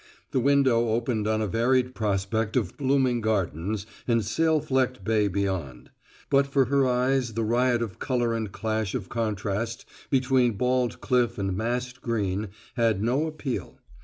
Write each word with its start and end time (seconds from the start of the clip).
The 0.31 0.39
window 0.39 0.89
opened 0.89 1.27
on 1.27 1.41
a 1.43 1.47
varied 1.47 1.93
prospect 1.93 2.57
of 2.57 2.75
blooming 2.75 3.21
gardens 3.21 3.85
and 4.07 4.25
sail 4.25 4.59
flecked 4.59 5.03
bay 5.03 5.27
beyond. 5.27 5.91
But 6.31 6.47
for 6.47 6.65
her 6.65 6.87
eyes 6.87 7.35
the 7.35 7.43
riot 7.43 7.83
of 7.83 7.99
color 7.99 8.33
and 8.33 8.51
clash 8.51 8.95
of 8.95 9.09
contrast 9.09 9.85
between 10.09 10.53
bald 10.53 11.01
cliff 11.01 11.37
and 11.37 11.55
massed 11.55 12.01
green 12.01 12.47
had 12.73 13.03
no 13.03 13.27
appeal. 13.27 13.77